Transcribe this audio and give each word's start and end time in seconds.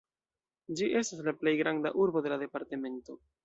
Ĝi 0.79 0.87
estas 1.01 1.21
la 1.29 1.35
plej 1.43 1.55
granda 1.61 1.95
urbo 2.07 2.27
de 2.27 2.35
la 2.37 2.43
departemento. 2.49 3.23